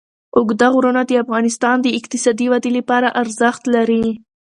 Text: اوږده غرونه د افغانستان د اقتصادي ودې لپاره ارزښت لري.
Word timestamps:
اوږده 0.37 0.67
غرونه 0.73 1.01
د 1.05 1.11
افغانستان 1.23 1.75
د 1.81 1.87
اقتصادي 1.99 2.45
ودې 2.51 2.71
لپاره 2.77 3.07
ارزښت 3.21 3.63
لري. 3.75 4.05